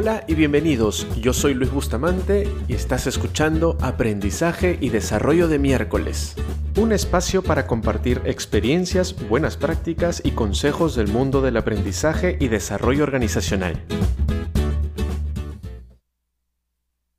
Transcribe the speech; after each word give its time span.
Hola 0.00 0.22
y 0.28 0.36
bienvenidos, 0.36 1.08
yo 1.20 1.32
soy 1.32 1.54
Luis 1.54 1.72
Bustamante 1.72 2.46
y 2.68 2.74
estás 2.74 3.08
escuchando 3.08 3.76
Aprendizaje 3.80 4.78
y 4.80 4.90
Desarrollo 4.90 5.48
de 5.48 5.58
miércoles, 5.58 6.36
un 6.80 6.92
espacio 6.92 7.42
para 7.42 7.66
compartir 7.66 8.22
experiencias, 8.24 9.28
buenas 9.28 9.56
prácticas 9.56 10.22
y 10.24 10.30
consejos 10.30 10.94
del 10.94 11.08
mundo 11.08 11.40
del 11.40 11.56
aprendizaje 11.56 12.38
y 12.38 12.46
desarrollo 12.46 13.02
organizacional. 13.02 13.84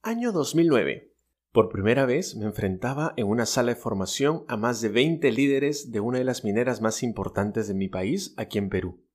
Año 0.02 0.32
2009. 0.32 1.12
Por 1.52 1.68
primera 1.68 2.06
vez 2.06 2.38
me 2.38 2.46
enfrentaba 2.46 3.14
en 3.18 3.28
una 3.28 3.46
sala 3.46 3.74
de 3.74 3.82
formación 3.82 4.46
a 4.48 4.56
más 4.56 4.80
de 4.80 4.88
20 4.88 5.30
líderes 5.34 5.92
de 5.92 6.00
una 6.00 6.20
de 6.20 6.24
las 6.24 6.46
mineras 6.46 6.80
más 6.80 7.04
importantes 7.04 7.68
de 7.68 7.74
mi 7.74 7.90
país, 7.90 8.34
aquí 8.38 8.58
en 8.58 8.70
Perú. 8.70 9.09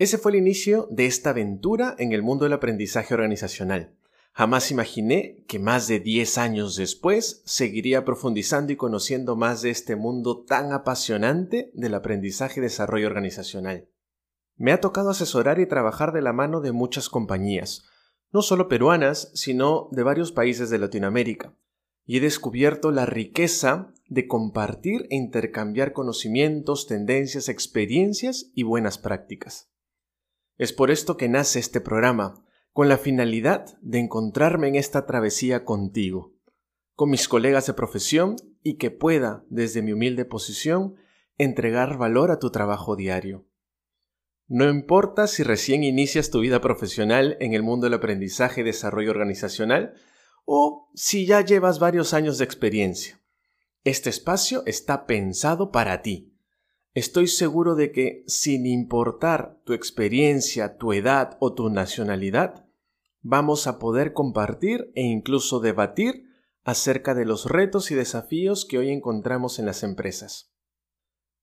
Ese 0.00 0.16
fue 0.16 0.32
el 0.32 0.38
inicio 0.38 0.88
de 0.90 1.04
esta 1.04 1.28
aventura 1.28 1.94
en 1.98 2.12
el 2.12 2.22
mundo 2.22 2.44
del 2.44 2.54
aprendizaje 2.54 3.12
organizacional. 3.12 3.98
Jamás 4.32 4.70
imaginé 4.70 5.44
que 5.46 5.58
más 5.58 5.88
de 5.88 6.00
10 6.00 6.38
años 6.38 6.74
después 6.74 7.42
seguiría 7.44 8.02
profundizando 8.06 8.72
y 8.72 8.76
conociendo 8.76 9.36
más 9.36 9.60
de 9.60 9.68
este 9.68 9.96
mundo 9.96 10.42
tan 10.46 10.72
apasionante 10.72 11.70
del 11.74 11.92
aprendizaje 11.92 12.60
y 12.60 12.62
desarrollo 12.62 13.08
organizacional. 13.08 13.90
Me 14.56 14.72
ha 14.72 14.80
tocado 14.80 15.10
asesorar 15.10 15.60
y 15.60 15.66
trabajar 15.66 16.14
de 16.14 16.22
la 16.22 16.32
mano 16.32 16.62
de 16.62 16.72
muchas 16.72 17.10
compañías, 17.10 17.84
no 18.32 18.40
solo 18.40 18.68
peruanas, 18.68 19.30
sino 19.34 19.90
de 19.92 20.02
varios 20.02 20.32
países 20.32 20.70
de 20.70 20.78
Latinoamérica, 20.78 21.54
y 22.06 22.16
he 22.16 22.20
descubierto 22.20 22.90
la 22.90 23.04
riqueza 23.04 23.92
de 24.08 24.26
compartir 24.26 25.08
e 25.10 25.16
intercambiar 25.16 25.92
conocimientos, 25.92 26.86
tendencias, 26.86 27.50
experiencias 27.50 28.50
y 28.54 28.62
buenas 28.62 28.96
prácticas. 28.96 29.69
Es 30.60 30.74
por 30.74 30.90
esto 30.90 31.16
que 31.16 31.30
nace 31.30 31.58
este 31.58 31.80
programa, 31.80 32.44
con 32.74 32.90
la 32.90 32.98
finalidad 32.98 33.78
de 33.80 33.98
encontrarme 33.98 34.68
en 34.68 34.74
esta 34.74 35.06
travesía 35.06 35.64
contigo, 35.64 36.34
con 36.94 37.08
mis 37.08 37.28
colegas 37.28 37.66
de 37.66 37.72
profesión 37.72 38.36
y 38.62 38.74
que 38.74 38.90
pueda, 38.90 39.42
desde 39.48 39.80
mi 39.80 39.94
humilde 39.94 40.26
posición, 40.26 40.96
entregar 41.38 41.96
valor 41.96 42.30
a 42.30 42.38
tu 42.38 42.50
trabajo 42.50 42.94
diario. 42.94 43.46
No 44.48 44.68
importa 44.68 45.28
si 45.28 45.44
recién 45.44 45.82
inicias 45.82 46.28
tu 46.28 46.40
vida 46.40 46.60
profesional 46.60 47.38
en 47.40 47.54
el 47.54 47.62
mundo 47.62 47.86
del 47.86 47.94
aprendizaje 47.94 48.60
y 48.60 48.64
desarrollo 48.64 49.12
organizacional 49.12 49.94
o 50.44 50.90
si 50.94 51.24
ya 51.24 51.40
llevas 51.40 51.78
varios 51.78 52.12
años 52.12 52.36
de 52.36 52.44
experiencia. 52.44 53.18
Este 53.82 54.10
espacio 54.10 54.62
está 54.66 55.06
pensado 55.06 55.72
para 55.72 56.02
ti 56.02 56.29
Estoy 56.92 57.28
seguro 57.28 57.76
de 57.76 57.92
que, 57.92 58.24
sin 58.26 58.66
importar 58.66 59.60
tu 59.64 59.74
experiencia, 59.74 60.76
tu 60.76 60.92
edad 60.92 61.36
o 61.38 61.54
tu 61.54 61.70
nacionalidad, 61.70 62.66
vamos 63.22 63.68
a 63.68 63.78
poder 63.78 64.12
compartir 64.12 64.90
e 64.96 65.02
incluso 65.02 65.60
debatir 65.60 66.24
acerca 66.64 67.14
de 67.14 67.24
los 67.24 67.46
retos 67.46 67.92
y 67.92 67.94
desafíos 67.94 68.64
que 68.64 68.78
hoy 68.78 68.90
encontramos 68.90 69.60
en 69.60 69.66
las 69.66 69.84
empresas. 69.84 70.52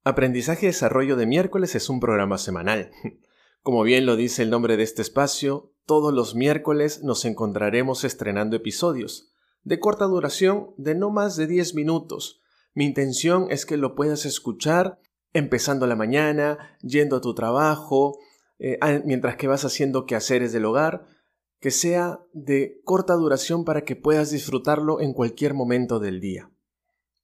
Aprendizaje 0.03 0.65
y 0.65 0.67
Desarrollo 0.67 1.15
de 1.15 1.25
miércoles 1.25 1.75
es 1.75 1.89
un 1.89 2.01
programa 2.01 2.37
semanal. 2.37 2.91
Como 3.61 3.83
bien 3.83 4.05
lo 4.05 4.17
dice 4.17 4.43
el 4.43 4.49
nombre 4.49 4.75
de 4.75 4.83
este 4.83 5.01
espacio, 5.01 5.73
todos 5.85 6.13
los 6.13 6.35
miércoles 6.35 7.03
nos 7.03 7.23
encontraremos 7.23 8.03
estrenando 8.03 8.57
episodios, 8.57 9.33
de 9.63 9.79
corta 9.79 10.05
duración, 10.05 10.73
de 10.77 10.95
no 10.95 11.09
más 11.09 11.37
de 11.37 11.47
10 11.47 11.73
minutos. 11.73 12.41
Mi 12.73 12.85
intención 12.85 13.47
es 13.49 13.65
que 13.65 13.77
lo 13.77 13.95
puedas 13.95 14.25
escuchar 14.25 14.99
empezando 15.37 15.85
la 15.85 15.95
mañana, 15.95 16.77
yendo 16.81 17.17
a 17.17 17.21
tu 17.21 17.35
trabajo, 17.35 18.17
eh, 18.59 18.79
mientras 19.05 19.35
que 19.35 19.47
vas 19.47 19.65
haciendo 19.65 20.05
quehaceres 20.05 20.51
del 20.51 20.65
hogar, 20.65 21.05
que 21.59 21.71
sea 21.71 22.19
de 22.33 22.81
corta 22.83 23.13
duración 23.13 23.63
para 23.63 23.83
que 23.83 23.95
puedas 23.95 24.31
disfrutarlo 24.31 24.99
en 24.99 25.13
cualquier 25.13 25.53
momento 25.53 25.99
del 25.99 26.19
día. 26.19 26.51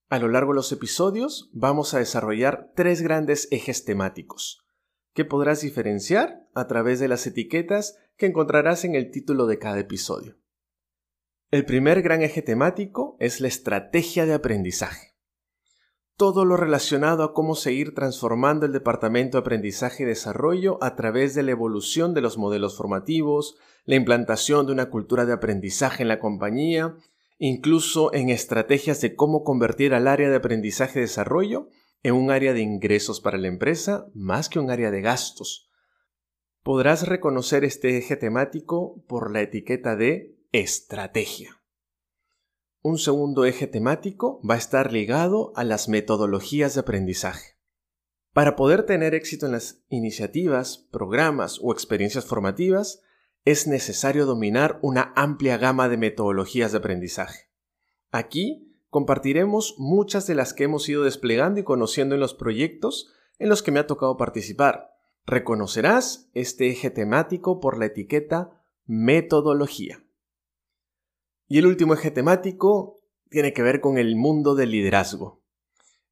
A 0.10 0.20
lo 0.20 0.28
largo 0.28 0.52
de 0.52 0.58
los 0.58 0.72
episodios 0.72 1.50
vamos 1.54 1.94
a 1.94 2.00
desarrollar 2.00 2.72
tres 2.76 3.02
grandes 3.02 3.48
ejes 3.52 3.84
temáticos, 3.84 4.64
que 5.14 5.26
podrás 5.26 5.62
diferenciar 5.62 6.48
a 6.54 6.68
través 6.68 7.00
de 7.00 7.08
las 7.08 7.26
etiquetas 7.26 7.98
que 8.16 8.28
encontrarás 8.28 8.86
en 8.86 8.94
el 8.94 9.10
título 9.10 9.48
de 9.48 9.58
cada 9.58 9.80
episodio. 9.80 10.38
El 11.50 11.66
primer 11.66 12.02
gran 12.04 12.22
eje 12.22 12.42
temático 12.42 13.18
es 13.20 13.42
la 13.42 13.48
estrategia 13.48 14.26
de 14.26 14.34
aprendizaje 14.34 15.13
todo 16.24 16.46
lo 16.46 16.56
relacionado 16.56 17.22
a 17.26 17.34
cómo 17.34 17.54
seguir 17.54 17.94
transformando 17.94 18.66
el 18.66 18.72
Departamento 18.72 19.36
de 19.36 19.42
Aprendizaje 19.42 20.04
y 20.04 20.06
Desarrollo 20.06 20.78
a 20.82 20.96
través 20.96 21.36
de 21.36 21.44
la 21.44 21.52
evolución 21.52 22.14
de 22.14 22.22
los 22.22 22.38
modelos 22.38 22.78
formativos, 22.78 23.58
la 23.84 23.96
implantación 23.96 24.66
de 24.66 24.72
una 24.72 24.90
cultura 24.90 25.26
de 25.26 25.34
aprendizaje 25.34 26.02
en 26.02 26.08
la 26.08 26.22
compañía, 26.22 26.96
incluso 27.40 28.14
en 28.14 28.30
estrategias 28.30 29.02
de 29.02 29.16
cómo 29.16 29.44
convertir 29.44 29.94
al 29.94 30.08
área 30.08 30.30
de 30.30 30.38
aprendizaje 30.38 31.00
y 31.00 31.02
desarrollo 31.02 31.68
en 32.04 32.14
un 32.16 32.32
área 32.32 32.54
de 32.54 32.62
ingresos 32.62 33.20
para 33.20 33.38
la 33.38 33.50
empresa 33.50 34.06
más 34.14 34.48
que 34.48 34.60
un 34.60 34.72
área 34.72 34.92
de 34.92 35.02
gastos. 35.02 35.70
Podrás 36.64 37.06
reconocer 37.06 37.66
este 37.66 37.98
eje 37.98 38.16
temático 38.16 39.04
por 39.10 39.30
la 39.30 39.42
etiqueta 39.42 39.98
de 39.98 40.38
estrategia. 40.54 41.63
Un 42.86 42.98
segundo 42.98 43.46
eje 43.46 43.66
temático 43.66 44.42
va 44.44 44.56
a 44.56 44.58
estar 44.58 44.92
ligado 44.92 45.54
a 45.56 45.64
las 45.64 45.88
metodologías 45.88 46.74
de 46.74 46.82
aprendizaje. 46.82 47.56
Para 48.34 48.58
poder 48.58 48.86
tener 48.86 49.16
éxito 49.16 49.46
en 49.46 49.54
las 49.54 49.86
iniciativas, 49.88 50.90
programas 50.92 51.62
o 51.64 51.72
experiencias 51.72 52.26
formativas, 52.26 53.02
es 53.46 53.68
necesario 53.68 54.26
dominar 54.26 54.80
una 54.82 55.14
amplia 55.16 55.58
gama 55.58 55.88
de 55.88 55.96
metodologías 55.96 56.74
de 56.74 56.80
aprendizaje. 56.80 57.50
Aquí 58.12 58.76
compartiremos 58.90 59.76
muchas 59.78 60.28
de 60.28 60.36
las 60.36 60.54
que 60.54 60.66
hemos 60.66 60.90
ido 60.90 61.06
desplegando 61.06 61.62
y 61.62 61.64
conociendo 61.64 62.16
en 62.16 62.22
los 62.22 62.34
proyectos 62.34 63.14
en 63.40 63.48
los 63.48 63.64
que 63.64 63.72
me 63.72 63.80
ha 63.80 63.88
tocado 63.88 64.18
participar. 64.18 64.92
Reconocerás 65.26 66.30
este 66.34 66.68
eje 66.68 66.90
temático 66.90 67.62
por 67.62 67.78
la 67.78 67.86
etiqueta 67.86 68.62
metodología. 68.86 70.03
Y 71.48 71.60
el 71.60 71.66
último 71.66 71.94
eje 71.94 72.12
temático 72.12 73.02
tiene 73.30 73.54
que 73.54 73.64
ver 73.64 73.82
con 73.82 73.98
el 73.98 74.16
mundo 74.16 74.56
del 74.56 74.72
liderazgo. 74.72 75.44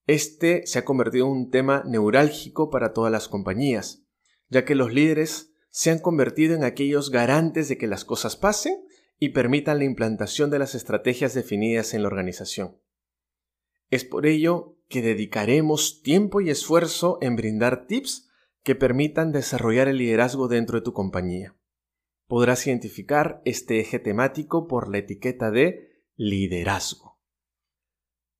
Este 0.07 0.65
se 0.65 0.79
ha 0.79 0.85
convertido 0.85 1.27
en 1.27 1.31
un 1.31 1.51
tema 1.51 1.83
neurálgico 1.85 2.69
para 2.69 2.93
todas 2.93 3.11
las 3.11 3.27
compañías, 3.29 4.03
ya 4.49 4.65
que 4.65 4.75
los 4.75 4.93
líderes 4.93 5.53
se 5.69 5.91
han 5.91 5.99
convertido 5.99 6.55
en 6.55 6.63
aquellos 6.63 7.11
garantes 7.11 7.69
de 7.69 7.77
que 7.77 7.87
las 7.87 8.03
cosas 8.03 8.35
pasen 8.35 8.83
y 9.19 9.29
permitan 9.29 9.77
la 9.77 9.85
implantación 9.85 10.49
de 10.49 10.59
las 10.59 10.75
estrategias 10.75 11.33
definidas 11.33 11.93
en 11.93 12.01
la 12.01 12.07
organización. 12.07 12.77
Es 13.89 14.03
por 14.03 14.25
ello 14.25 14.77
que 14.89 15.01
dedicaremos 15.01 16.01
tiempo 16.01 16.41
y 16.41 16.49
esfuerzo 16.49 17.19
en 17.21 17.35
brindar 17.35 17.85
tips 17.85 18.29
que 18.63 18.75
permitan 18.75 19.31
desarrollar 19.31 19.87
el 19.87 19.97
liderazgo 19.97 20.47
dentro 20.47 20.79
de 20.79 20.83
tu 20.83 20.93
compañía 20.93 21.55
podrás 22.31 22.65
identificar 22.65 23.41
este 23.43 23.81
eje 23.81 23.99
temático 23.99 24.65
por 24.65 24.89
la 24.89 24.99
etiqueta 24.99 25.51
de 25.51 26.05
liderazgo. 26.15 27.19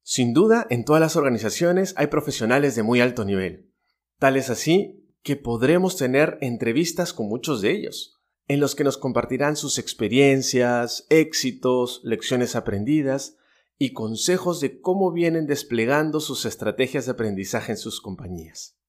Sin 0.02 0.34
duda, 0.34 0.66
en 0.69 0.85
todas 0.85 1.02
las 1.02 1.18
organizaciones 1.18 1.94
hay 1.97 2.07
profesionales 2.07 2.74
de 2.78 2.84
muy 2.84 3.02
alto 3.02 3.25
nivel. 3.25 3.69
Tal 4.18 4.38
es 4.38 4.50
así 4.50 5.13
que 5.24 5.35
podremos 5.35 5.97
tener 5.97 6.38
entrevistas 6.40 7.12
con 7.12 7.28
muchos 7.28 7.62
de 7.62 7.72
ellos, 7.72 8.22
en 8.47 8.62
los 8.62 8.75
que 8.75 8.85
nos 8.85 8.97
compartirán 8.97 9.57
sus 9.57 9.78
experiencias, 9.78 11.06
éxitos, 11.09 12.00
lecciones 12.06 12.56
aprendidas 12.56 13.35
y 13.78 13.91
consejos 13.91 14.62
de 14.62 14.79
cómo 14.79 15.12
vienen 15.12 15.47
desplegando 15.47 16.22
sus 16.22 16.46
estrategias 16.46 17.08
de 17.08 17.12
aprendizaje 17.12 17.73
en 17.73 17.78
sus 17.78 18.00
compañías. 18.00 18.79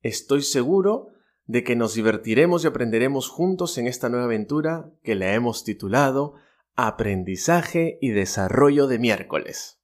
Estoy 0.00 0.40
seguro 0.40 1.08
de 1.50 1.64
que 1.64 1.74
nos 1.74 1.94
divertiremos 1.94 2.62
y 2.62 2.68
aprenderemos 2.68 3.28
juntos 3.28 3.76
en 3.76 3.88
esta 3.88 4.08
nueva 4.08 4.26
aventura 4.26 4.88
que 5.02 5.16
la 5.16 5.34
hemos 5.34 5.64
titulado 5.64 6.34
Aprendizaje 6.76 7.98
y 8.00 8.10
Desarrollo 8.10 8.86
de 8.86 9.00
miércoles. 9.00 9.80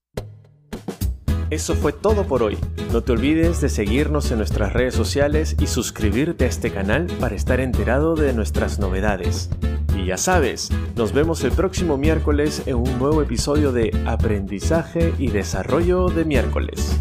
Eso 1.50 1.75
fue 1.75 1.93
todo 1.93 2.29
por 2.29 2.44
hoy. 2.44 2.56
No 2.93 3.02
te 3.02 3.11
olvides 3.11 3.61
de 3.61 3.69
seguirnos 3.69 4.31
en 4.31 4.38
nuestras 4.38 4.75
redes 4.75 4.94
sociales 4.94 5.56
y 5.61 5.67
suscribirte 5.67 6.44
a 6.44 6.49
este 6.49 6.70
canal 6.70 7.08
para 7.19 7.35
estar 7.35 7.58
enterado 7.58 8.14
de 8.14 8.32
nuestras 8.32 8.79
novedades. 8.79 9.50
Y 9.96 10.06
ya 10.06 10.19
sabes, 10.19 10.70
nos 10.94 11.12
vemos 11.12 11.43
el 11.43 11.50
próximo 11.50 11.96
miércoles 11.96 12.62
en 12.67 12.76
un 12.76 12.96
nuevo 12.96 13.23
episodio 13.23 13.73
de 13.73 13.90
Aprendizaje 14.06 15.14
y 15.19 15.31
Desarrollo 15.31 16.11
de 16.11 16.25
miércoles. 16.25 16.96